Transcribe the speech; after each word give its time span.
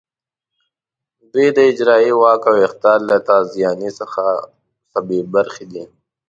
دوی 1.31 1.47
د 1.57 1.59
اجرایې 1.71 2.13
واک 2.21 2.43
او 2.51 2.57
اختیار 2.67 2.99
له 3.09 3.17
تازیاني 3.29 3.89
څخه 3.99 4.23
بې 5.07 5.19
برخې 5.33 5.65
دي. 5.73 5.83